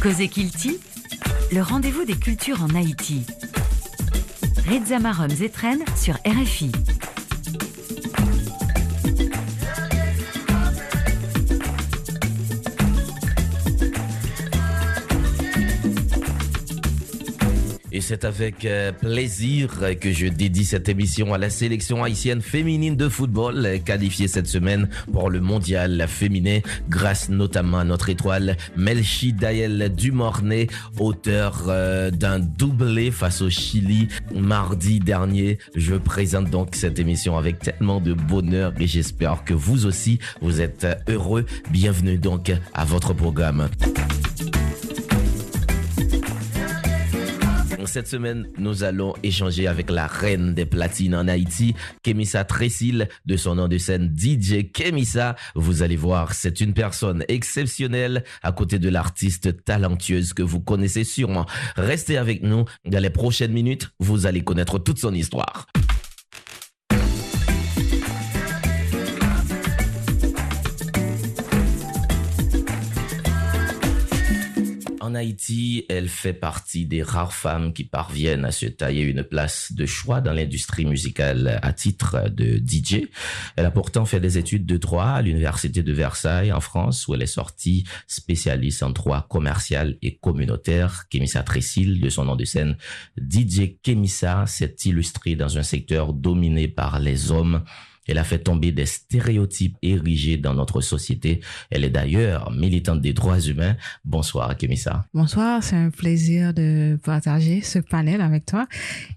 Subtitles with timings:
[0.00, 0.80] Cosé Kilti,
[1.52, 3.26] le rendez-vous des cultures en Haïti.
[4.66, 6.72] Reza Marom Zetren sur RFI.
[18.00, 23.08] C'est avec euh, plaisir que je dédie cette émission à la sélection haïtienne féminine de
[23.08, 29.32] football, euh, qualifiée cette semaine pour le mondial féminin, grâce notamment à notre étoile Melchi
[29.32, 30.68] Dael Dumornay,
[30.98, 35.58] auteur euh, d'un doublé face au Chili mardi dernier.
[35.76, 40.60] Je présente donc cette émission avec tellement de bonheur et j'espère que vous aussi, vous
[40.60, 41.44] êtes heureux.
[41.70, 43.68] Bienvenue donc à votre programme.
[47.90, 53.36] Cette semaine, nous allons échanger avec la reine des platines en Haïti, Kemissa Tressil, de
[53.36, 55.34] son nom de scène DJ Kemissa.
[55.56, 61.02] Vous allez voir, c'est une personne exceptionnelle à côté de l'artiste talentueuse que vous connaissez
[61.02, 61.46] sûrement.
[61.74, 62.64] Restez avec nous.
[62.84, 65.66] Dans les prochaines minutes, vous allez connaître toute son histoire.
[75.10, 79.72] En Haïti, elle fait partie des rares femmes qui parviennent à se tailler une place
[79.72, 83.08] de choix dans l'industrie musicale à titre de DJ.
[83.56, 87.14] Elle a pourtant fait des études de droit à l'université de Versailles en France où
[87.14, 91.08] elle est sortie spécialiste en droit commercial et communautaire.
[91.08, 92.76] Kémissa Tressil, de son nom de scène,
[93.18, 97.64] DJ Kémissa s'est illustrée dans un secteur dominé par les hommes
[98.10, 101.40] elle a fait tomber des stéréotypes érigés dans notre société.
[101.70, 103.76] Elle est d'ailleurs militante des droits humains.
[104.04, 105.06] Bonsoir, Kémissa.
[105.14, 108.66] Bonsoir, c'est un plaisir de partager ce panel avec toi.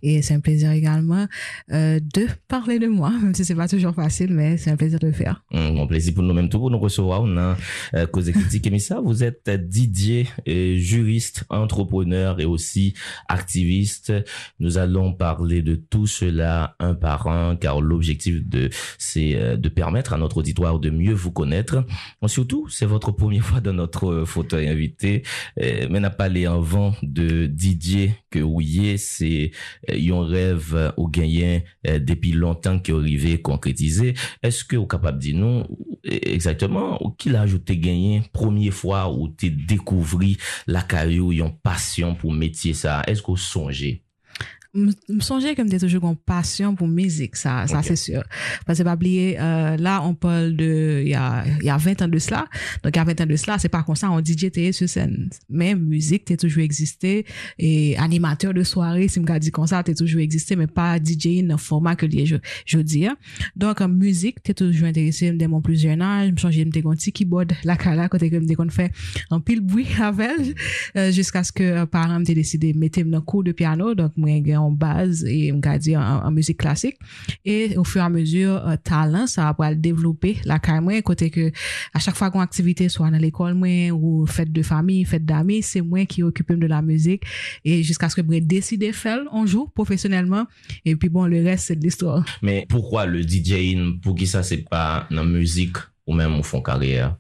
[0.04, 1.28] Et c'est un plaisir également
[1.72, 5.00] euh, de parler de moi, même si c'est pas toujours facile, mais c'est un plaisir
[5.00, 5.44] de le faire.
[5.52, 7.24] Un bon plaisir pour nous-mêmes, tout pour nous recevoir.
[7.24, 7.58] On a
[7.96, 9.02] euh, Cause Critique Kémissa.
[9.02, 12.94] Vous êtes Didier, euh, juriste, entrepreneur et aussi
[13.28, 14.14] activiste.
[14.60, 19.70] Nous allons parler de tout cela un par un, car l'objectif de c'est euh, de
[19.70, 21.86] permettre à notre auditoire de mieux vous connaître.
[22.28, 25.24] Surtout, c'est votre première fois dans notre fauteuil invité,
[25.62, 29.52] euh, mais n'a pas les avant de Didier que oui, c'est
[29.90, 34.14] euh, un rêve au gagné depuis longtemps qui est arrivé concrétisé.
[34.42, 35.68] Est-ce que vous capable de dire non
[36.04, 40.20] exactement qui l'a ajouté gagné première fois où tu découvert
[40.68, 43.04] la carrière une passion pour métier ça?
[43.08, 44.03] Est-ce que vous songez?
[44.74, 48.24] Me songer comme des toujours une passion pour musique ça ça c'est sûr.
[48.66, 51.78] Parce que pas oublier euh, là on parle de il y a il y a
[51.78, 52.48] 20 ans de cela.
[52.84, 54.72] Donc il y a 20 ans de cela c'est pas comme ça on DJ t'es
[54.72, 55.30] sur scène.
[55.50, 57.26] Mais musique t'es toujours existé.
[57.60, 61.44] Et animateur de soirée si me dit comme ça t'es toujours existé mais pas DJ
[61.44, 62.36] dans format que je
[62.66, 63.08] je dis
[63.56, 66.96] donc en musique t'es toujours intéressé dès mon plus jeune âge me changer me un
[66.96, 68.92] petit keyboard la cala côté que me qu'on fait
[69.30, 70.56] un pile bruit avec
[70.96, 73.96] euh, jusqu'à ce que euh, parents me décidé mettre dans cours de piano.
[73.96, 74.30] Donc moi
[74.72, 76.98] base et on va dire en, musique classique.
[77.46, 81.04] Et au fur et à mesure euh, talent ça va développer la carrière.
[81.04, 81.52] Côté que
[81.94, 85.62] à chaque fois qu'on activité soit dans l'école moi ou fête de famille fête d'amis
[85.62, 87.24] c'est moi qui occupe de la musique.
[87.64, 90.46] Et jusqu'à ce que je décide de faire un jour professionnellement.
[90.86, 92.26] Et puis bon le reste c'est de l'histoire.
[92.42, 96.62] Mais pourquoi le DJing pour qui ça c'est pas dans musique ou même au fond
[96.62, 97.18] carrière?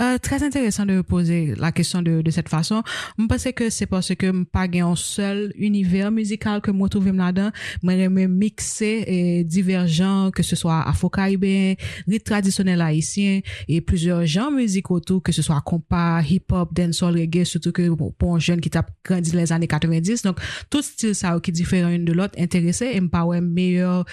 [0.00, 2.82] Euh, très intéressant de poser la question de, de cette façon.
[3.18, 7.10] Je pense que c'est parce que je pas un seul univers musical que moi trouve
[7.12, 7.50] là-dedans.
[7.82, 11.74] Moi, j'aime mixer et divergent, que ce soit afro-caribéen,
[12.06, 17.44] rythme traditionnel haïtien et plusieurs genres musicaux autour, que ce soit compas, hip-hop, dancehall, reggae,
[17.44, 20.22] surtout que pour un jeune qui t'a grandi les années 90.
[20.22, 24.04] Donc, tout style ça qui est différent de l'autre, intéressé et me pas ouais meilleur,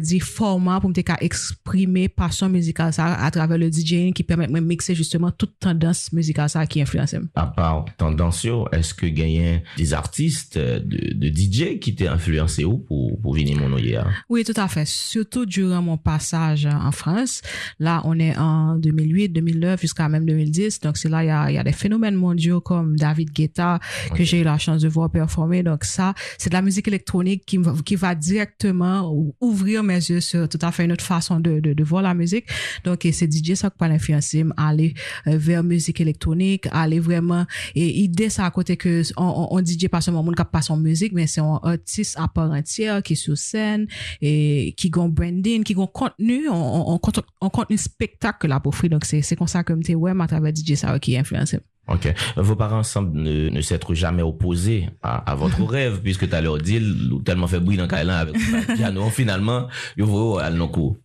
[0.00, 4.60] dit format pour me exprimer passion musicale ça à travers le DJing qui permet de
[4.60, 7.14] mixer justement toute tendance musicale ça qui influence.
[7.34, 12.78] À part tendance, est-ce que gagnent des artistes de, de DJ qui t'ont influencé ou
[12.78, 14.10] pour, pour venir mon hein?
[14.28, 14.86] Oui, tout à fait.
[14.86, 17.42] Surtout durant mon passage en France.
[17.78, 20.80] Là, on est en 2008, 2009 jusqu'à même 2010.
[20.80, 23.80] Donc, c'est là, il y a, y a des phénomènes mondiaux comme David Guetta
[24.14, 25.62] que j'ai eu la chance de voir performer.
[25.62, 30.48] Donc, ça, c'est de la musique électronique qui, qui va directement ouvrir mes yeux sur
[30.48, 32.46] tout à fait une autre façon de, de, de voir la musique.
[32.84, 34.91] Donc, c'est DJ ça qui peut influencer à aller
[35.26, 39.88] euh, vers musique électronique, aller vraiment et idée ça à côté que on, on, DJ
[39.88, 43.14] pas seulement monde qui passe en musique mais c'est un artiste à part entière qui
[43.14, 43.86] est sur scène
[44.20, 47.00] et qui gon branding, qui gon contenu, on, on,
[47.40, 50.52] on, contenu spectacle là pour donc c'est c'est comme ça comme tu ouais à travers
[50.54, 51.56] DJ ça qui influence.
[51.88, 52.14] Ok.
[52.36, 56.40] Vos parents semblent ne, ne s'être jamais opposés à, à votre rêve, puisque tu as
[56.40, 56.80] leur dit,
[57.24, 59.66] tellement fait bruit dans le avec le piano, finalement,
[59.96, 60.96] ils vont à nos cours.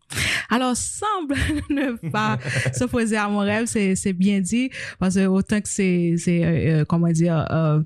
[0.50, 1.36] Alors, semble
[1.70, 2.38] ne pas
[2.74, 4.70] s'opposer à mon rêve, c'est, bien dit,
[5.00, 7.82] parce que autant que c'est, euh, euh, comment dire, euh,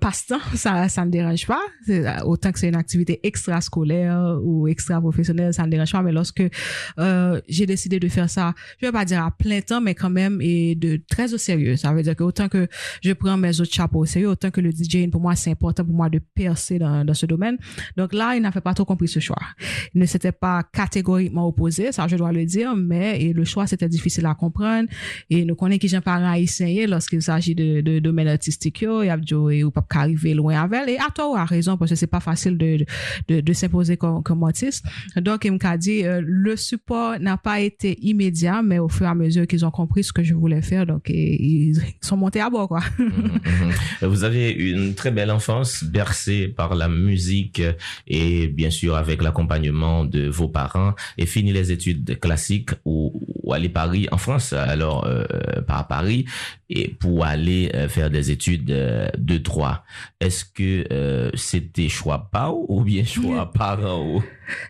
[0.00, 1.60] passe-temps, ça ça ne dérange pas.
[1.88, 6.02] Euh, autant que c'est une activité extrascolaire ou extra-professionnelle, ça ne dérange pas.
[6.02, 6.42] Mais lorsque
[7.48, 10.40] j'ai décidé de faire ça, je vais pas dire à plein temps, mais quand même,
[10.40, 11.76] et de très au sérieux.
[11.76, 12.68] Ça veut dire que autant que
[13.02, 15.84] je prends mes autres chapeaux au sérieux, autant que le DJing, pour moi, c'est important
[15.84, 17.56] pour moi de percer dans, dans ce domaine.
[17.96, 19.40] Donc là, il n'a fait pas trop compris ce choix.
[19.94, 23.66] Il ne s'était pas catégoriquement opposé, ça je dois le dire, mais et le choix
[23.66, 24.88] c'était difficile à comprendre.
[25.30, 29.10] Et nous connaissons qui j'en parle haïtien lorsqu'il s'agit de, de domaine artistique, yo, y
[29.10, 29.18] a
[29.64, 30.88] ou pas arriver loin avec.
[30.88, 32.84] Et à toi, ou à raison, parce que c'est pas facile de,
[33.28, 34.84] de, s'imposer comme, comme artiste.
[35.16, 39.08] Donc, il m'a dit, euh, le support n'a pas été immédiat, mais au fur et
[39.08, 42.50] à mesure qu'ils ont compris ce que je voulais faire, donc ils sont montés à
[42.50, 42.80] bord, quoi.
[43.04, 43.32] Mhm,
[44.00, 44.08] mhm.
[44.08, 47.60] Vous avez une très belle enfance bercée par la musique
[48.06, 53.12] et bien sûr avec l'accompagnement de vos parents et les études classiques ou,
[53.42, 54.52] ou aller Paris en France.
[54.52, 55.24] Alors euh,
[55.66, 56.26] par Paris
[56.70, 59.84] et pour aller euh, faire des études euh, de droit.
[60.20, 64.22] Est-ce que euh, c'était choix pas ou bien choix parent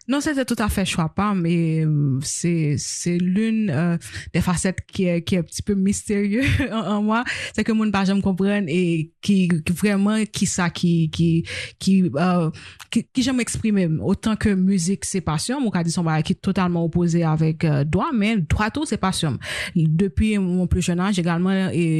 [0.08, 1.84] Non, c'était tout à fait choix pas, mais
[2.22, 3.98] c'est c'est l'une
[4.32, 7.24] des facettes qui est qui est un petit peu mystérieux en, en moi,
[7.54, 11.44] c'est que mon pas jamais comprendre et qui, qui vraiment qui ça qui qui
[11.78, 12.50] qui euh,
[12.90, 13.88] qui, qui j'aime exprimer.
[14.00, 17.84] Autant que musique c'est passion, mon cas dit son qui est totalement opposé avec euh,
[17.84, 19.38] droit, mais droit tout c'est passion.
[19.74, 21.93] Depuis mon plus jeune âge également et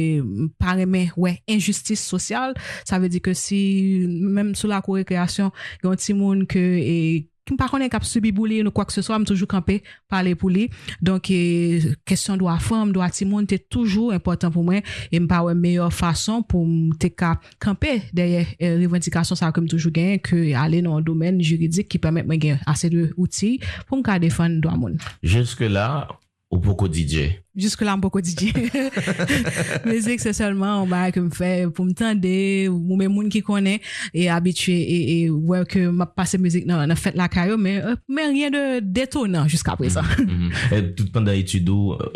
[0.61, 2.55] paremen, wè, ouais, injustice sosyal,
[2.87, 3.59] sa ve di ke si,
[4.07, 5.53] mèm sou la kou rekreasyon,
[5.85, 6.97] yon ti moun ke, e,
[7.45, 9.25] ki m pa konen kap subi bou li ou nou kwa k se so, m
[9.27, 9.77] toujou kampe
[10.09, 10.65] pale pou li.
[11.05, 14.81] Donk, e, kesyon do a fom, do a timoun, te toujou important pou mwen,
[15.11, 19.39] e m pa wè meyor fason pou m te ka kampe deye e, euh, revendikasyon
[19.39, 23.11] sa kem toujou gen, ke ale nan domen juridik ki pèmèt mwen gen ase de
[23.13, 23.55] outi
[23.85, 24.97] pou m ka defan do a moun.
[25.21, 26.07] Juske la,
[26.55, 28.53] ou beaucoup DJ Jusque là, beaucoup DJ.
[29.85, 32.27] Musique, c'est seulement un bail que me fait pour me tendre,
[32.69, 33.81] ou même moun qui connaît,
[34.13, 37.81] et habitué, et, et, ouais, que m'a passé musique dans, dans fête la caillou, mais,
[37.81, 40.01] euh, mais rien de détonnant jusqu'à présent.
[40.17, 40.51] Mhm.
[40.73, 41.69] Et tout pendant l'étude,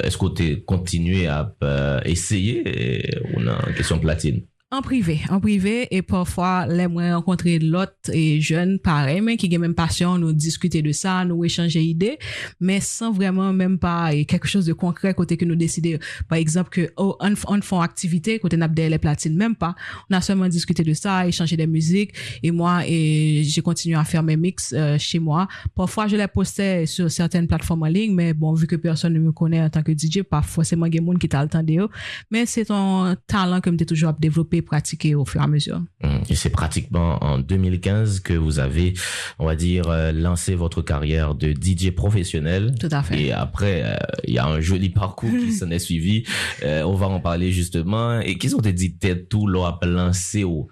[0.03, 4.41] est-ce que tu continué à euh, essayer euh, ou non, question platine?
[4.71, 9.59] En privé, en privé, et parfois, moi rencontrer l'autre et jeunes, pareil, mais qui ont
[9.59, 12.19] même passion, nous discuter de ça, nous échanger idées,
[12.59, 16.37] mais sans vraiment même pas et quelque chose de concret côté que nous décider, par
[16.37, 19.73] exemple, que, oh, on, on fait activité, côté n'a les platines, même pas.
[20.07, 22.13] On a seulement discuté de ça, échanger des musiques,
[22.43, 25.47] et moi, et j'ai continué à faire mes mix euh, chez moi.
[25.73, 29.19] Parfois, je les postais sur certaines plateformes en ligne, mais bon, vu que personne ne
[29.19, 31.63] me connaît en tant que DJ, pas forcément a des gens qui t'a le temps
[31.63, 31.89] de
[32.29, 35.81] mais c'est un talent que j'ai toujours développé pratiquer au fur et à mesure.
[36.03, 38.93] Hum, Et c'est pratiquement en 2015 que vous avez,
[39.37, 42.75] on va dire, euh, lancé votre carrière de DJ professionnel.
[42.79, 43.21] Tout à fait.
[43.21, 43.95] Et après, euh,
[44.25, 46.23] il y a un joli parcours qui s'en est suivi.
[46.63, 48.19] Euh, on va en parler justement.
[48.19, 50.67] Et qu'est-ce qu'on t'a dit peut-être tout l'a lancé au,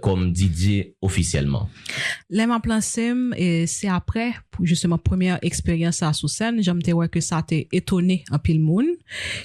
[0.00, 1.68] comme DJ officiellement?
[2.30, 2.60] Lè m'a
[3.36, 4.32] et c'est après
[4.62, 8.60] justement première expérience à sous scène, j'aime te ouais que ça t'est étonné en pile
[8.60, 8.86] moun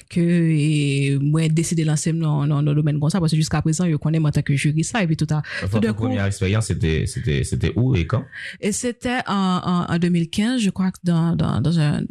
[0.08, 3.96] que moi décidé de lancer dans le domaine comme ça parce que jusqu'à présent je
[3.96, 6.24] connais moi en tant que juriste ça et puis tout à tout Votre coup première
[6.24, 8.24] expérience, c'était, c'était, c'était où et quand?
[8.60, 12.02] et c'était en, en, en 2015 je crois que dans dans dans un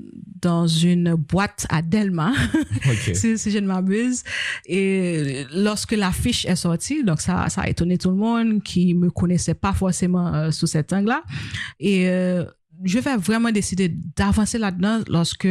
[0.42, 2.31] dans une boîte à Delma
[3.14, 4.24] si je ne m'abuse.
[4.66, 9.10] Et lorsque l'affiche est sortie, donc ça, ça a étonné tout le monde qui me
[9.10, 11.24] connaissait pas forcément euh, sous cet angle-là.
[11.80, 12.46] Et euh,
[12.84, 15.48] je vais vraiment décider d'avancer là-dedans lorsque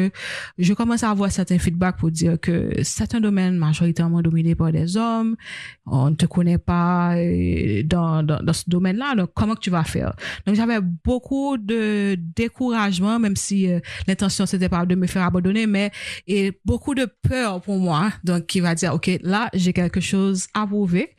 [0.58, 4.72] je commence à avoir certains feedbacks pour dire que c'est un domaine majoritairement dominé par
[4.72, 5.36] des hommes,
[5.86, 9.84] on ne te connaît pas euh, dans, dans, ce domaine-là, donc comment que tu vas
[9.84, 10.14] faire?
[10.46, 15.66] Donc j'avais beaucoup de découragement, même si euh, l'intention c'était pas de me faire abandonner,
[15.66, 15.90] mais
[16.26, 20.46] et beaucoup de peur pour moi, donc qui va dire, OK, là, j'ai quelque chose
[20.54, 21.14] à prouver,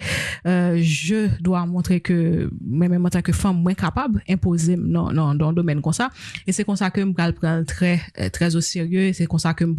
[0.45, 5.35] euh, je dois montrer que, même en tant que femme, moins capable, imposer dans, dans,
[5.35, 6.09] dans le domaine ça.
[6.45, 9.25] Et c'est comme ça que je vais prendre très, euh, très au sérieux, et c'est
[9.25, 9.75] comme ça que je vais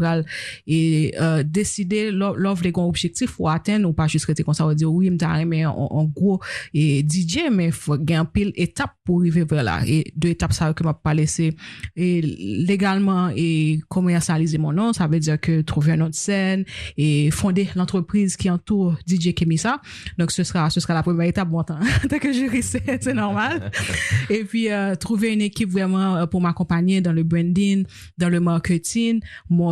[0.67, 4.55] et, euh, décider l'o- l'offre les grands objectifs pour atteindre, ou pas juste rester comme
[4.55, 6.41] ça, ou dire, oui, je mais en, gros,
[6.75, 9.81] et DJ, mais faut gagner un pile étape pour arriver vers là.
[9.87, 11.55] Et deux étapes, ça que m'a pas laissé,
[11.97, 16.65] et légalement, et commercialiser mon nom, ça veut dire que trouver un de scène,
[16.97, 19.81] et fonder l'entreprise qui entoure DJ Kemisa.
[20.19, 21.79] Donc, ce sera, ce sera la première étape, bon temps.
[22.11, 23.71] Tant que juriste, c'est normal.
[24.31, 27.85] Et puis, euh, trouver une équipe vraiment euh, pour m'accompagner dans le branding,
[28.17, 29.21] dans le marketing,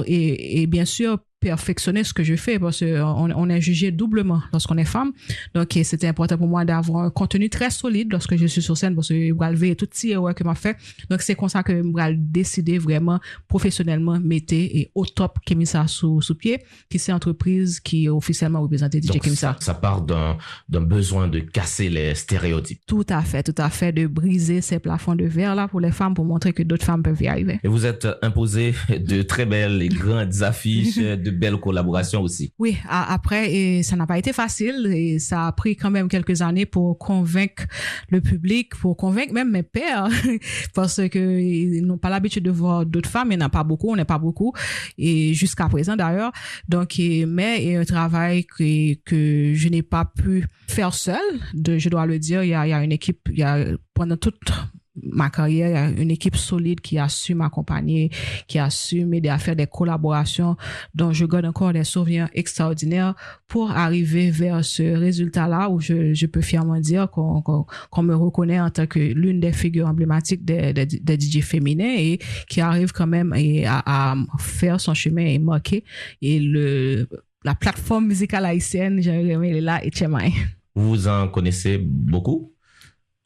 [0.06, 4.78] et bien sûr, perfectionner ce que je fais parce qu'on on est jugé doublement lorsqu'on
[4.78, 5.12] est femme.
[5.54, 8.94] Donc, c'était important pour moi d'avoir un contenu très solide lorsque je suis sur scène
[8.94, 10.76] parce que je vais lever tout petit erreur que m'a fait.
[11.10, 15.86] Donc, c'est comme ça que je vais décider vraiment professionnellement mettre et au top Kemisa
[15.86, 19.56] sous, sous pied, qui c'est entreprise qui officiellement représente DJ Kemisa.
[19.60, 20.36] Ça, ça part d'un,
[20.68, 22.80] d'un besoin de casser les stéréotypes.
[22.86, 25.90] Tout à fait, tout à fait, de briser ces plafonds de verre là pour les
[25.90, 27.60] femmes pour montrer que d'autres femmes peuvent y arriver.
[27.62, 32.52] Et vous êtes imposé de très belles et grandes affiches, de belles collaborations aussi.
[32.58, 36.66] Oui, après, ça n'a pas été facile et ça a pris quand même quelques années
[36.66, 37.64] pour convaincre
[38.10, 40.08] le public, pour convaincre même mes pères,
[40.74, 43.64] parce que ils n'ont pas l'habitude de voir d'autres femmes, il n'y en a pas
[43.64, 44.52] beaucoup, on n'est pas beaucoup,
[44.98, 46.32] et jusqu'à présent d'ailleurs.
[46.68, 51.20] Donc, mais il y a un travail que, que je n'ai pas pu faire seul,
[51.54, 53.42] de, je dois le dire, il y a, il y a une équipe, il y
[53.42, 53.64] a
[53.94, 54.40] pendant toute
[55.02, 58.10] ma carrière, une équipe solide qui a su m'accompagner,
[58.46, 60.56] qui a su m'aider à faire des collaborations.
[60.94, 63.14] Dont je garde encore des souvenirs extraordinaires
[63.48, 68.60] pour arriver vers ce résultat-là où je, je peux fièrement dire qu'on qu'on me reconnaît
[68.60, 72.92] en tant que l'une des figures emblématiques des, des, des DJ féminins et qui arrive
[72.92, 73.32] quand même
[73.66, 75.84] à, à faire son chemin et marquer.
[76.22, 77.08] Et le
[77.44, 79.90] la plateforme musicale haïtienne, j'ai est là et
[80.74, 82.55] Vous en connaissez beaucoup?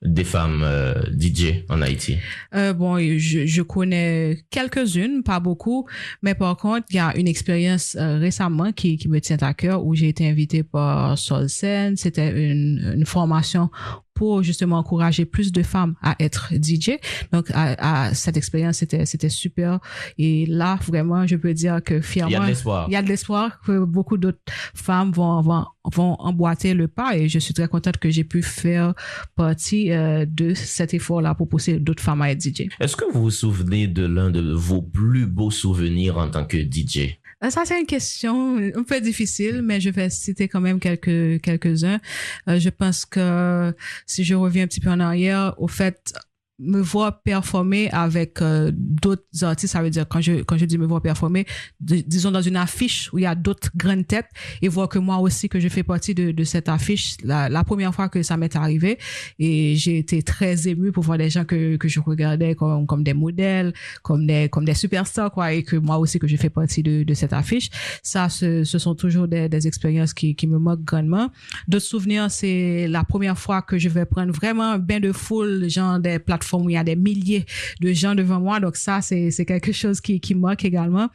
[0.03, 2.17] Des femmes euh, DJ en Haïti?
[2.55, 5.87] Euh, Bon, je, je connais quelques-unes, pas beaucoup,
[6.23, 9.53] mais par contre, il y a une expérience euh, récemment qui, qui me tient à
[9.53, 11.97] cœur où j'ai été invitée par Solsen.
[11.97, 13.71] C'était une, une formation
[14.21, 16.99] pour justement encourager plus de femmes à être DJ.
[17.33, 19.79] Donc, à, à cette expérience, c'était, c'était super.
[20.19, 22.85] Et là, vraiment, je peux dire que fièrement, il y a de l'espoir.
[22.89, 24.37] Il y a de l'espoir que beaucoup d'autres
[24.75, 27.17] femmes vont, vont, vont emboîter le pas.
[27.17, 28.93] Et je suis très contente que j'ai pu faire
[29.37, 32.69] partie euh, de cet effort-là pour pousser d'autres femmes à être DJ.
[32.79, 36.59] Est-ce que vous vous souvenez de l'un de vos plus beaux souvenirs en tant que
[36.59, 37.20] DJ?
[37.43, 41.41] Euh, ça, c'est une question un peu difficile, mais je vais citer quand même quelques,
[41.41, 42.01] quelques-uns.
[42.49, 43.75] Euh, je pense que
[44.07, 46.13] si je reviens un petit peu en arrière, au fait,
[46.61, 50.77] me voir performer avec euh, d'autres artistes, ça veut dire quand je quand je dis
[50.77, 51.47] me voir performer,
[51.81, 54.29] disons dans une affiche où il y a d'autres grandes têtes
[54.61, 57.65] et voir que moi aussi que je fais partie de, de cette affiche, la, la
[57.65, 58.99] première fois que ça m'est arrivé
[59.39, 63.05] et j'ai été très ému pour voir des gens que que je regardais comme comme
[63.05, 66.51] des modèles, comme des comme des superstars quoi et que moi aussi que je fais
[66.51, 67.71] partie de de cette affiche.
[68.03, 71.31] Ça ce, ce sont toujours des, des expériences qui qui me moquent grandement.
[71.69, 75.69] D'autres souvenirs c'est la première fois que je vais prendre vraiment un bain de foule
[75.71, 77.45] genre des plateformes où il y a des milliers
[77.81, 78.61] de gens devant moi.
[78.61, 81.09] Donc ça, c'est, quelque chose qui, qui manque également.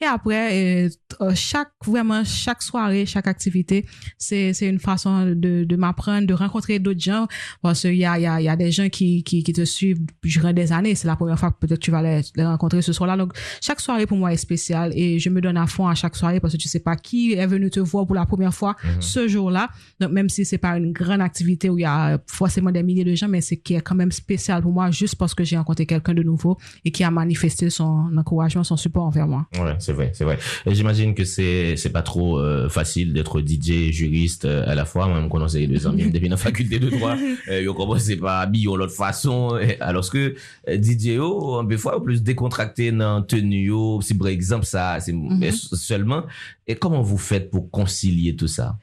[0.00, 0.88] Et après, euh,
[1.20, 3.86] euh, chaque, vraiment, chaque soirée, chaque activité,
[4.18, 7.26] c'est, une façon de, de m'apprendre, de rencontrer d'autres gens.
[7.62, 10.00] Parce qu'il y a, y a, y a des gens qui, qui, qui te suivent
[10.22, 10.94] durant des années.
[10.94, 13.16] C'est la première fois que peut-être tu vas les, les rencontrer ce soir-là.
[13.16, 16.16] Donc, chaque soirée pour moi est spéciale et je me donne à fond à chaque
[16.16, 18.76] soirée parce que tu sais pas qui est venu te voir pour la première fois
[18.82, 19.02] mhm.
[19.02, 19.68] ce jour-là.
[19.98, 23.04] Donc, même si c'est pas une grande activité où il y a forcément des milliers
[23.04, 25.56] de gens, mais c'est qui est quand même spécial pour moi juste parce que j'ai
[25.56, 29.46] rencontré quelqu'un de nouveau et qui a manifesté son encouragement, son support envers moi.
[29.58, 30.38] Ouais, c'est vrai, c'est vrai.
[30.66, 34.84] Et j'imagine que c'est c'est pas trop euh, facile d'être DJ juriste euh, à la
[34.84, 35.08] fois.
[35.08, 37.16] Même quand on s'est deux ans, depuis la faculté de droit,
[37.48, 39.58] euh, on commence pas habiller de l'autre façon.
[39.80, 40.34] Alors que
[40.68, 43.70] euh, DJ oh, des fois plus décontracté dans tenue
[44.00, 45.74] si par exemple ça, c'est mm-hmm.
[45.74, 46.22] seulement.
[46.66, 48.78] Et comment vous faites pour concilier tout ça?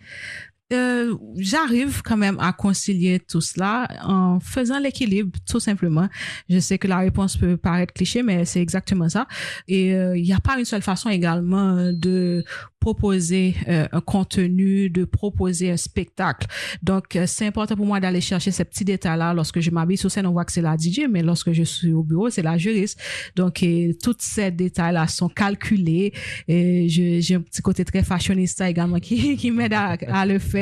[0.73, 6.09] Euh, j'arrive quand même à concilier tout cela en faisant l'équilibre, tout simplement.
[6.49, 9.27] Je sais que la réponse peut paraître cliché, mais c'est exactement ça.
[9.69, 12.43] Et euh, il n'y a pas une seule façon également de
[12.81, 16.47] proposer euh, un contenu, de proposer un spectacle.
[16.83, 19.33] Donc, c'est important pour moi d'aller chercher ces petits détails-là.
[19.33, 21.91] Lorsque je m'habille sur scène, on voit que c'est la DJ, mais lorsque je suis
[21.93, 22.99] au bureau, c'est la juriste.
[23.35, 23.65] Donc,
[24.03, 26.13] tous ces détails-là sont calculés.
[26.47, 30.56] J'ai un petit côté très fashionista également qui, m'aide à, le faire.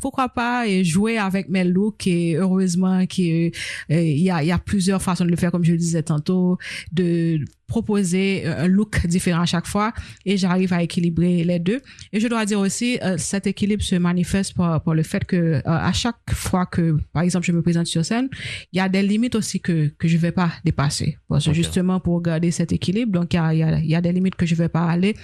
[0.00, 3.52] Pourquoi pas et jouer avec mes looks et heureusement qu'il
[3.90, 6.58] euh, y a, y a plusieurs façons de le faire, comme je le disais tantôt,
[6.92, 9.92] de proposer un look différent à chaque fois
[10.26, 11.80] et j'arrive à équilibrer les deux.
[12.12, 15.36] Et je dois dire aussi, euh, cet équilibre se manifeste par, par le fait que
[15.36, 18.28] euh, à chaque fois que, par exemple, je me présente sur scène,
[18.72, 21.16] il y a des limites aussi que que je vais pas dépasser.
[21.28, 24.00] Parce que justement pour garder cet équilibre, donc il y a, y a, y a
[24.00, 25.14] des limites que je vais pas aller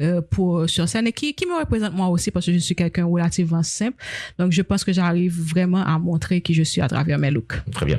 [0.00, 2.76] euh, pour sur scène et qui qui me représentent moi aussi parce que je suis
[2.76, 3.98] quelqu'un relativement simple.
[4.38, 7.56] Donc je pense que j'arrive vraiment à montrer qui je suis à travers mes looks.
[7.72, 7.98] Très bien.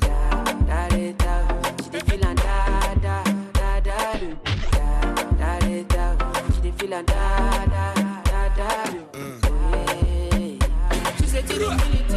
[6.91, 7.93] feeling da da
[8.23, 8.69] da da.
[9.13, 10.59] Mm.
[10.59, 11.15] Yeah.
[11.17, 12.10] She said,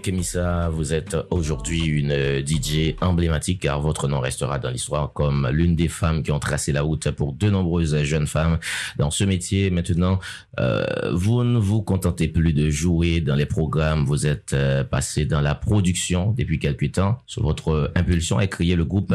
[0.00, 5.48] Kemissa, vous êtes aujourd'hui une euh, DJ emblématique car votre nom restera dans l'histoire comme
[5.52, 8.58] l'une des femmes qui ont tracé la route pour de nombreuses jeunes femmes
[8.98, 9.70] dans ce métier.
[9.70, 10.18] Maintenant,
[10.60, 15.24] euh, vous ne vous contentez plus de jouer dans les programmes, vous êtes euh, passé
[15.24, 17.20] dans la production depuis quelques temps.
[17.26, 19.14] Sur votre impulsion est créé le groupe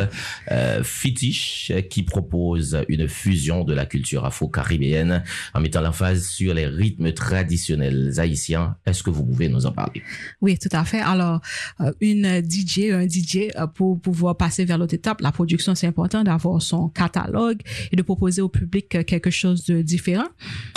[0.52, 6.68] euh, Fitish qui propose une fusion de la culture afro-caribéenne en mettant l'emphase sur les
[6.68, 8.76] rythmes traditionnels haïtiens.
[8.86, 10.02] Est-ce que vous pouvez nous en parler?
[10.42, 11.00] Oui, tout à fait.
[11.00, 11.42] Alors,
[11.82, 15.88] euh, une DJ, un DJ, euh, pour pouvoir passer vers l'autre étape, la production, c'est
[15.88, 20.28] important d'avoir son catalogue et de proposer au public euh, quelque chose de différent.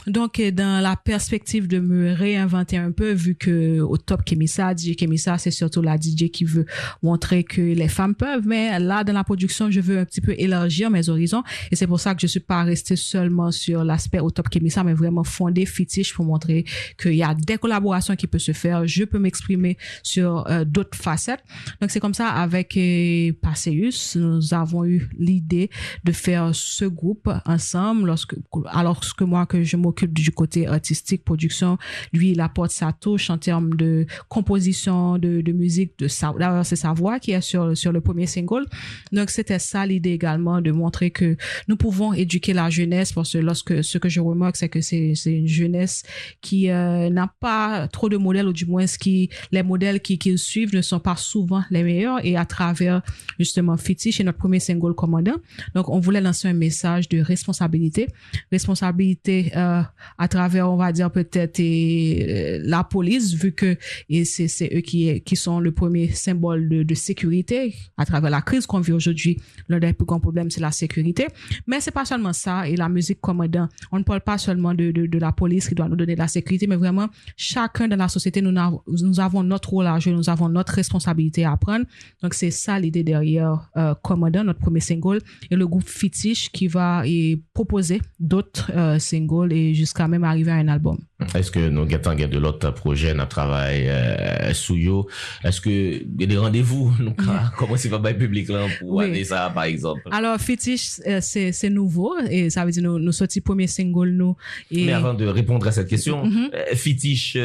[0.07, 4.97] Donc, dans la perspective de me réinventer un peu, vu que au top Kemissa, DJ
[4.97, 6.67] Kemissa, c'est surtout la DJ qui veut
[7.03, 10.35] montrer que les femmes peuvent, mais là, dans la production, je veux un petit peu
[10.37, 14.21] élargir mes horizons et c'est pour ça que je suis pas restée seulement sur l'aspect
[14.21, 16.65] au top Kemissa, mais vraiment fonder Fitish pour montrer
[17.01, 18.87] qu'il y a des collaborations qui peuvent se faire.
[18.87, 21.43] Je peux m'exprimer sur euh, d'autres facettes.
[21.81, 25.71] Donc, c'est comme ça, avec euh, Passeus, nous avons eu l'idée
[26.05, 28.35] de faire ce groupe ensemble lorsque,
[28.67, 31.79] alors que moi, que je m'occupe du côté artistique, production,
[32.13, 36.77] lui, il apporte sa touche en termes de composition, de, musique, de sa, d'ailleurs, c'est
[36.77, 38.65] sa voix qui est sur, sur le premier single.
[39.13, 41.37] Donc, c'était ça l'idée également de montrer que
[41.69, 45.15] nous pouvons éduquer la jeunesse parce que lorsque, ce que je remarque, c'est que c'est,
[45.15, 46.03] c'est une jeunesse
[46.41, 50.19] qui euh, n'a pas trop de modèles ou du moins ce qui, les modèles qui,
[50.19, 53.03] qu'ils suivent ne sont pas souvent les meilleurs et à travers
[53.39, 55.39] justement Fitish et notre premier single commandant.
[55.75, 58.09] Donc, on voulait lancer un message de responsabilité.
[58.51, 59.83] Responsabilité euh,
[60.19, 63.71] à travers, on va dire peut-être euh, la police, vu que
[64.09, 68.43] et c'est, c'est eux qui, qui sont le premier symbole de, sécurité à travers la
[68.43, 69.41] crise qu'on vit aujourd'hui.
[69.69, 71.27] L'un des plus grands problèmes, c'est la sécurité.
[71.67, 72.69] Mais c'est pas seulement ça.
[72.69, 75.89] Et la musique commandant, on ne parle pas seulement de, de, la police qui doit
[75.89, 79.87] nous donner la sécurité, mais vraiment, chacun dans la société, nous, nous avons notre rôle
[79.87, 81.85] à jouer, nous avons notre responsabilité à prendre.
[82.23, 85.21] Donc, c'est ça l'idée derrière euh, Commandant, notre premier single,
[85.51, 90.51] et le groupe Fitish qui va et proposer d'autres euh, singles et jusqu'à même arriver
[90.51, 90.99] à un album.
[91.35, 95.07] Est-ce que nous guettons de l'autre projet, notre travail euh, sous yo?
[95.45, 96.93] Est-ce que y a des rendez-vous,
[97.59, 99.05] comment c'est pas public là pour Oui.
[99.05, 100.03] aller ça, par exemple?
[100.11, 104.35] Alors, Fetish, euh, c'est nouveau et ça veut dire nous, nous sortis premier single nous.
[104.71, 106.51] Et Mais avant de répondre à cette question, Mhm.
[106.55, 107.37] euh, Fitish,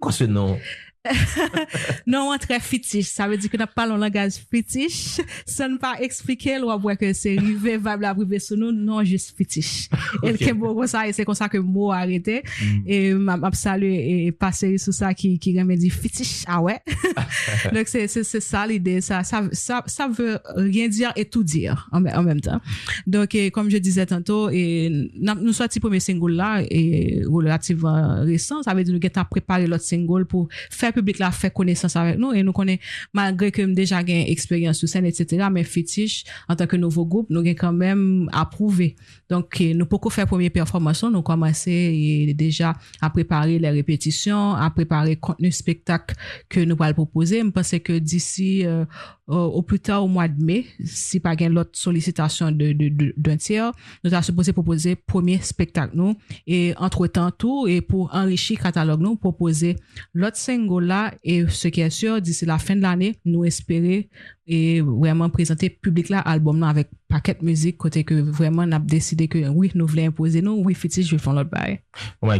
[0.00, 0.58] quoi ce nom?
[2.06, 3.06] non, on très fétiche.
[3.06, 5.20] Ça veut dire que nous parlons langage fétiche.
[5.46, 8.70] Ça ne pas expliquer, voit que c'est rivé, vibe la privé sur nous.
[8.72, 9.88] Non, juste fétiche.
[10.22, 10.40] Et le Ok.
[10.40, 12.42] Kembo, comme ça, et c'est comme ça que le mot a arrêté.
[12.86, 16.44] Et m'a salué et passé sur ça qui, qui remet dit fétiche.
[16.46, 16.78] Ah ouais.
[17.74, 19.00] Donc, c'est, c'est, c'est ça l'idée.
[19.00, 22.60] Ça, ça, ça, ça veut rien dire et tout dire en, même- en même temps.
[23.06, 28.62] Donc, et comme je disais tantôt, et nous sorti premier single là, et relativement récent,
[28.62, 32.18] ça veut dire nous avons préparé l'autre single pour faire public là, faire connaissance avec
[32.18, 36.24] nous, et nous connaissons, malgré que nous déjà gain expérience sur scène, etc., mais Fétiche,
[36.48, 38.96] en tant que nouveau groupe, nous avons quand même approuvé.
[39.28, 44.54] Donc, eh, nous pouvons faire première performance, nous commencé et déjà à préparer les répétitions,
[44.54, 46.14] à préparer contenu spectacle
[46.48, 47.40] que nous allons proposer.
[47.40, 48.84] Je pense que d'ici euh,
[49.30, 52.74] au, plus tard au mois de mai, si pas gain l'autre sollicitation de,
[53.16, 53.72] d'un tiers,
[54.02, 59.00] nous avons supposé proposer premier spectacle nous et entre temps tout et pour enrichir catalogue
[59.00, 59.76] nous proposer
[60.14, 64.08] l'autre single là et ce qui est sûr d'ici la fin de l'année nous espérer
[64.46, 68.72] et vraiment présenter public là album là avec paquet de musique côté que vraiment on
[68.72, 71.80] a décidé que oui nous voulons imposer nous oui fétiche je vais faire l'autre bail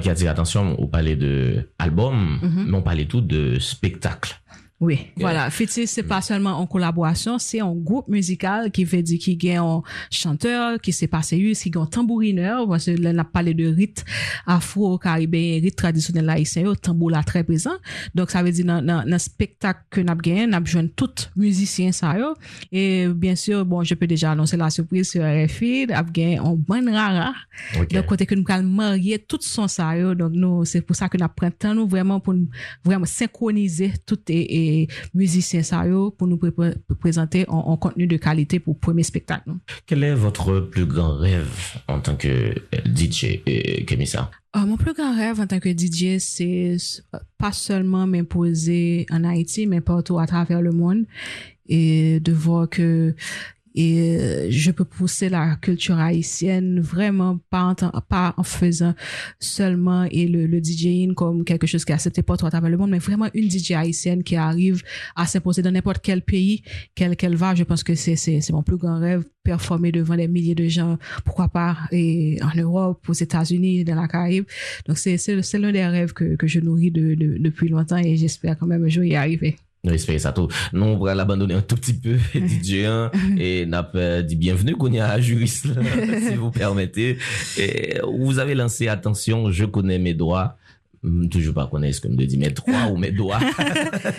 [0.00, 2.66] qui attire attention, on parlait de album, Mhm.
[2.70, 4.39] mais on parlait tout de spectacle.
[4.80, 5.50] Oui, voilà.
[5.50, 9.50] Fétiche, c'est pas seulement en collaboration, c'est un groupe musical qui veut dire qu'il y
[9.52, 13.24] a un chanteur, qui s'est passé qui a un tambourineur, parce que là, on a
[13.24, 14.06] parlé de rite
[14.46, 17.74] afro-caribéen, rite traditionnel haïtien, le tambour là très présent.
[18.14, 20.88] Donc, ça veut dire, dans, dans, dans spectacle que nous avons gagné, nous avons joué
[20.96, 22.34] tous musiciens, ça, yo.
[22.72, 26.38] Et bien sûr, bon, je peux déjà annoncer la surprise sur RFI, nous avons gagné
[26.38, 27.34] un bon rara.
[27.78, 27.92] Ok.
[27.92, 30.14] Donc, côté que nous allons marier tout son ça, yo.
[30.14, 32.34] donc nous, c'est pour ça que nous prenons temps, nous, vraiment, pour
[32.82, 34.69] vraiment synchroniser tout et, et
[35.14, 35.84] musiciens ça
[36.18, 39.44] pour nous pré- pré- présenter en, en contenu de qualité pour premier spectacle.
[39.46, 39.58] non?
[39.86, 41.48] Quel est votre plus grand rêve
[41.88, 42.54] en tant que euh,
[42.96, 46.76] DJ et Kemisa Euh, mon plus grand rêve en tant que DJ, c'est
[47.14, 51.04] euh, pas seulement m'imposer en Haïti, mais partout à travers le monde
[51.68, 53.14] et de voir que
[53.84, 58.94] et euh, je peux pousser la culture haïtienne vraiment pas en, pas faisant
[59.38, 62.76] seulement et le, le DJing comme quelque chose qui est accepté partout à travers le
[62.76, 64.82] monde, mais vraiment une DJ haïtienne qui arrive
[65.16, 66.62] à s'imposer dans n'importe quel pays
[66.94, 67.54] quel qu'elle va.
[67.54, 68.16] Je pense que c'est
[68.52, 73.12] mon plus grand rêve performer devant des milliers de gens, pourquoi pas en Europe, aux
[73.14, 74.44] États-Unis, dans la Caraïbe.
[74.86, 75.16] Donc c'est
[75.58, 78.88] l'un des rêves que je nourris de, de- depuis longtemps et j'espère quand même un
[78.88, 79.56] jour y arriver.
[79.82, 80.48] Nous espérons ça tout.
[80.74, 84.76] Nous, on va l'abandonner un tout petit peu, DJ 1, et n'a pas dit bienvenue
[84.76, 87.16] qu'on y a à si vous permettez.
[87.56, 90.56] Et vous avez lancé, attention, je connais mes droits.
[91.30, 93.40] Toujours pas connaître ce que me dit mes droits ou mes doigts.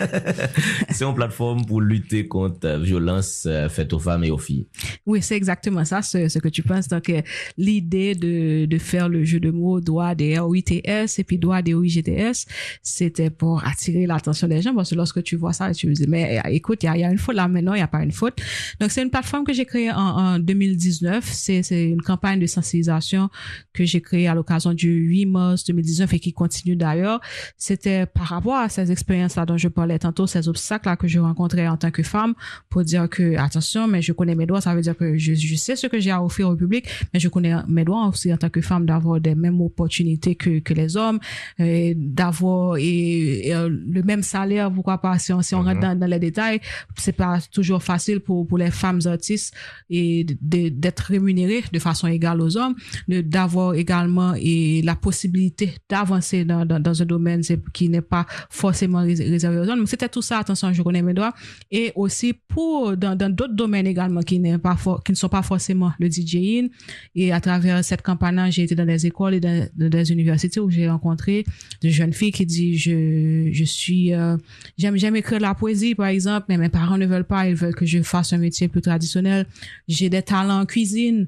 [0.90, 4.66] C'est une plateforme pour lutter contre la violence euh, faite aux femmes et aux filles.
[5.06, 6.88] Oui, c'est exactement ça, ce, ce que tu penses.
[6.88, 7.22] Donc, euh,
[7.56, 11.74] l'idée de, de faire le jeu de mots droit des ROITS et puis droit des
[11.74, 12.46] OIGTS,
[12.82, 16.06] c'était pour attirer l'attention des gens parce que lorsque tu vois ça, tu me dis,
[16.08, 17.82] mais euh, écoute, il y a, il y a une faute là maintenant, il n'y
[17.82, 18.38] a pas une faute.
[18.80, 21.28] Donc, c'est une plateforme que j'ai créée en, en 2019.
[21.32, 23.30] C'est c'est une campagne de sensibilisation
[23.72, 27.20] que j'ai créée à l'occasion du 8 mars 2019 et qui continue d'ailleurs.
[27.56, 31.68] C'était par rapport à ces expériences-là dont je parlais tantôt, ces obstacles-là que je rencontrais
[31.68, 32.34] en tant que femme
[32.68, 35.54] pour dire que, attention, mais je connais mes droits, ça veut dire que je, je
[35.56, 38.36] sais ce que j'ai à offrir au public, mais je connais mes droits aussi en
[38.36, 41.18] tant que femme d'avoir des mêmes opportunités que, que les hommes,
[41.58, 45.80] et d'avoir et, et, euh, le même salaire, pourquoi pas, si on, si on rentre
[45.80, 46.60] dans, dans les détails,
[46.96, 49.54] c'est pas toujours facile pour, pour les femmes artistes
[49.90, 52.74] et d'être rémunérées de façon égale aux hommes,
[53.08, 59.14] d'avoir également et la possibilité d'avancer dans, dans, un domaine qui n'est pas forcément rés-
[59.14, 59.86] réservé aux hommes.
[59.86, 61.32] C'était tout ça, attention, je connais mes droits.
[61.70, 65.92] Et aussi pour dans d'autres domaines également qui, n'est pas qui ne sont pas forcément
[65.98, 66.70] le DJing.
[67.14, 70.70] Et à travers cette campagne j'ai été dans des écoles et dans, des universités où
[70.70, 71.44] j'ai rencontré
[71.82, 74.36] de jeunes filles qui disent je, je suis, euh,
[74.78, 77.54] j'aime, j'aime écrire de la poésie, par exemple, mais mes parents ne veulent pas, ils
[77.54, 79.46] veulent que je fasse un métier plus traditionnel.
[79.88, 81.26] J'ai des talents en cuisine.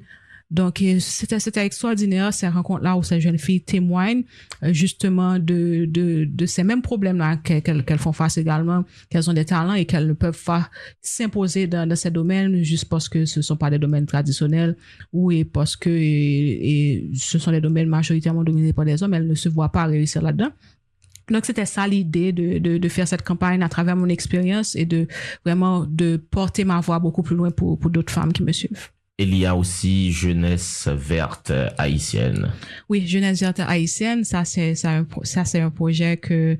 [0.51, 4.23] Donc, c'était, extraordinaire, ces rencontres-là où ces jeunes filles témoignent
[4.61, 9.45] euh, justement de, de, de ces mêmes problèmes-là qu'elles font face également, qu'elles ont des
[9.45, 10.69] talents et qu'elles ne peuvent pas
[11.01, 14.77] s'imposer dans, dans ces domaines juste parce que ce ne sont pas des domaines traditionnels
[15.11, 19.15] ou et parce que et, et ce sont des domaines majoritairement dominés par des hommes,
[19.15, 20.51] elles ne se voient pas réussir là-dedans.
[21.31, 24.85] Donc, c'était ça l'idée de, de, de faire cette campagne à travers mon expérience et
[24.85, 25.07] de
[25.43, 28.91] vraiment de porter ma voix beaucoup plus loin pour, pour d'autres femmes qui me suivent.
[29.17, 32.51] Il y a aussi Jeunesse Verte Haïtienne.
[32.89, 36.57] Oui, Jeunesse verte haïtienne, ça c'est ça, un c'est un projet que euh,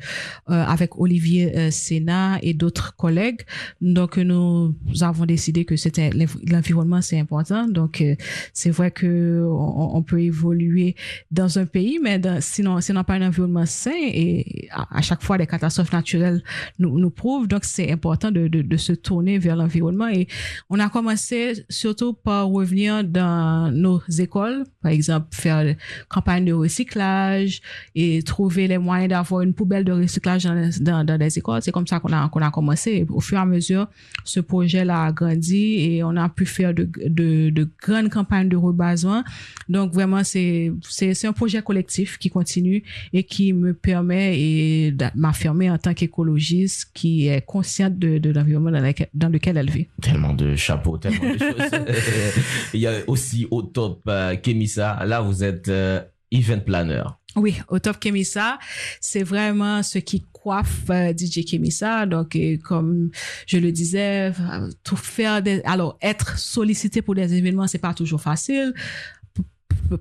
[0.48, 3.41] avec Olivier euh, Sénat et d'autres collègues,
[3.82, 7.68] donc nous avons décidé que c'était l'env- l'environnement c'est important.
[7.68, 8.15] Donc euh,
[8.54, 10.96] c'est vrai que on, peut évoluer
[11.32, 15.38] dans un pays, mais dans, sinon sinon pas un environnement sain et à, chaque fois
[15.38, 16.41] des catastrophes naturelles
[16.80, 17.50] nous, nous prouvent.
[17.50, 20.28] Donc c'est important de, de, de se tourner vers l'environnement et
[20.70, 25.78] on a commencé surtout par revenir dans nos écoles, par exemple faire des
[26.10, 27.62] campagnes de recyclage
[27.96, 31.62] et trouver les moyens d'avoir une poubelle de recyclage dans, les- dans, dans les écoles.
[31.62, 33.06] C'est comme ça qu'on a, qu'on a commencé.
[33.10, 33.88] Au fur et à mesure,
[34.24, 38.56] ce projet-là a grandi et on a pu faire de, de, de grandes campagnes de
[38.58, 39.24] rebasement.
[39.70, 40.72] Donc vraiment, c'est,
[41.24, 46.90] un projet collectif qui continue et qui me permet et de m'affirmer en tant qu'écologiste
[46.94, 49.88] qui est consciente de, de l'environnement dans dans lequel elle vit.
[50.02, 51.72] Tellement de chapeaux, tellement de choses.
[52.74, 54.36] Il y a aussi au top euh.
[54.78, 57.04] Là, vous êtes euh, event planner.
[57.36, 58.58] Oui, au top Kemisa,
[59.02, 62.06] c'est vraiment ce qui coiffe euh, DJ Kemisa.
[62.06, 63.10] Donc, euh, comme
[63.45, 64.32] je le disais,
[64.84, 68.74] tout faire alors être sollicité pour des événements, c'est pas toujours facile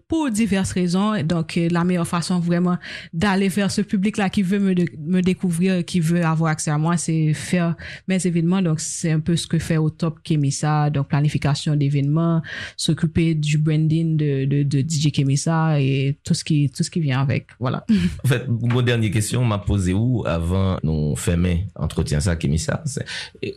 [0.08, 1.22] pour diverses raisons.
[1.22, 2.78] Donc, euh, la meilleure façon vraiment
[3.12, 6.96] d'aller vers ce public-là qui veut me, me découvrir, qui veut avoir accès à moi,
[6.96, 7.74] c'est faire
[8.08, 8.62] mes événements.
[8.62, 10.90] Donc, c'est un peu ce que fait au top Kemisa.
[10.90, 12.42] Donc, planification d'événements,
[12.76, 17.20] s'occuper du branding de, de, DJ Kemisa et tout ce qui, tout ce qui vient
[17.20, 17.48] avec.
[17.58, 17.84] Voilà.
[18.24, 22.82] En fait, mon dernière question m'a posé où avant nous fermer entretien ça Kemisa.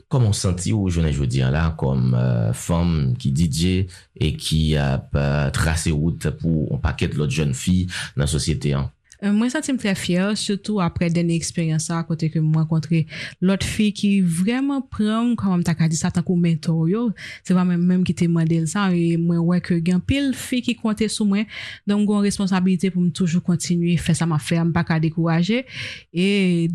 [0.10, 1.00] Comment senti où je
[1.50, 3.88] là comme euh, femme qui DJ
[4.20, 7.84] et qui a pas tracé route pou an paket lot joun fi
[8.18, 8.90] nan sosyete an.
[9.18, 13.04] Mwen satim tre fyer, sotou apre dene eksperyansa kote ke mwen kontre
[13.44, 17.04] lot fi ki vreman pran kwa mwen di sa tankou mentor yo.
[17.46, 20.78] Se va mwen menm ki te mandel sa, e mwen wek gen pil fi ki
[20.78, 21.48] konte sou mwen.
[21.88, 25.64] Don mwen gwen responsabilite pou mwen toujou kontinuye fè sa ma fè, mwen baka dekouraje.
[26.14, 26.28] E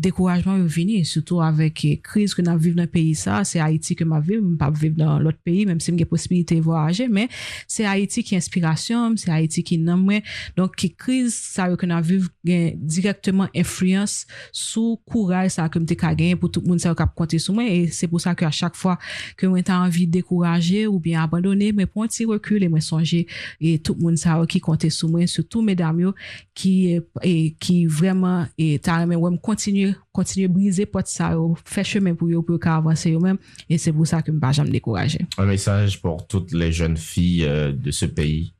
[0.03, 4.07] dekourajman yo vini, sotou avek kriz ke nan viv nan peyi sa, se Haiti ke
[4.07, 7.31] ma viv, mwen pa viv nan lot peyi, menm se mwen gen posibilite voyaje, men
[7.67, 10.23] se Haiti ki inspirasyon, se Haiti ki nan mwen,
[10.57, 15.81] Don ki kriz sa yo ke nan viv gen direktman influence sou kouraj sa ke
[15.81, 17.69] mte ka gen pou tout moun sa yo kap konti sou mwen.
[17.71, 18.97] E se pou sa ke a chak fwa
[19.39, 23.23] ke mwen ta anvi dekouraje ou bien abandone mwen pon ti rekul e mwen sonje
[23.59, 25.29] e tout moun sa yo ki konti sou mwen.
[25.31, 26.13] Sou tout medam yo
[26.57, 26.73] ki,
[27.23, 32.17] e, ki vreman e ta remen wèm kontinye kontinye brize pot sa yo fè chemen
[32.17, 34.69] pou yo pou yo ka avanse yo men e se pou sa kem ba jam
[34.69, 35.23] dekouraje.
[35.37, 38.51] Un mesaj pou tout les jeunes filles euh, de se peyi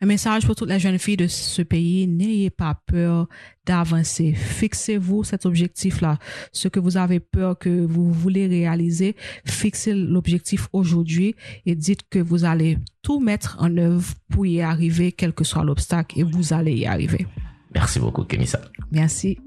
[0.00, 3.28] Un message pour toutes les jeunes filles de ce pays, n'ayez pas peur
[3.66, 4.32] d'avancer.
[4.32, 6.18] Fixez-vous cet objectif-là.
[6.52, 11.34] Ce que vous avez peur que vous voulez réaliser, fixez l'objectif aujourd'hui
[11.66, 15.64] et dites que vous allez tout mettre en œuvre pour y arriver, quel que soit
[15.64, 17.26] l'obstacle, et vous allez y arriver.
[17.74, 18.60] Merci beaucoup, Kémissa.
[18.90, 19.38] Merci.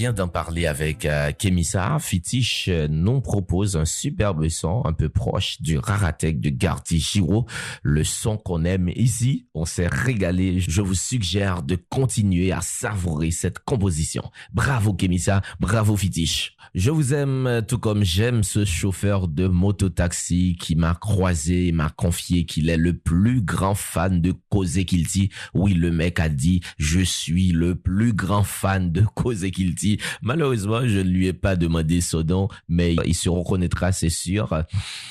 [0.00, 1.98] Vient d'en parler avec euh, Kemissa.
[2.00, 7.44] Fitish euh, nous propose un superbe son un peu proche du Raratec de Gardi Giro,
[7.82, 9.46] le son qu'on aime ici.
[9.52, 10.58] On s'est régalé.
[10.58, 14.22] Je vous suggère de continuer à savourer cette composition.
[14.54, 16.56] Bravo Kemissa, bravo Fitish.
[16.72, 21.88] Je vous aime tout comme j'aime ce chauffeur de mototaxi qui m'a croisé et m'a
[21.88, 25.30] confié qu'il est le plus grand fan de Kose Kilti.
[25.52, 29.98] Oui, le mec a dit, je suis le plus grand fan de Kose Kilti.
[30.22, 34.62] Malheureusement, je ne lui ai pas demandé son nom, mais il se reconnaîtra, c'est sûr.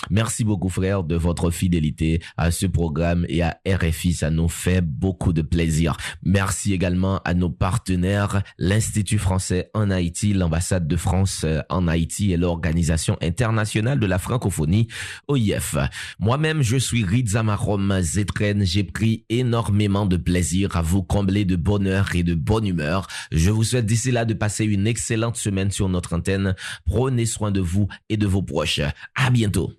[0.10, 4.14] Merci beaucoup, frère, de votre fidélité à ce programme et à RFI.
[4.14, 5.98] Ça nous fait beaucoup de plaisir.
[6.24, 12.38] Merci également à nos partenaires, l'Institut français en Haïti, l'ambassade de France en Haïti et
[12.38, 14.88] l'Organisation internationale de la francophonie,
[15.28, 15.76] OIF.
[16.20, 18.64] Moi-même, je suis Rizamarom Zetren.
[18.66, 23.08] J'ai pris énormément de plaisir à vous combler de bonheur et de bonne humeur.
[23.32, 26.56] Je vous souhaite d'ici là de passer une excellente semaine sur notre antenne.
[26.86, 28.82] Prenez soin de vous et de vos proches.
[29.16, 29.74] À bientôt.